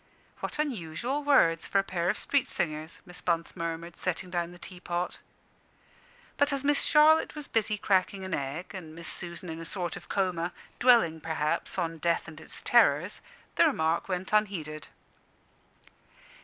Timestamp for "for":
1.67-1.77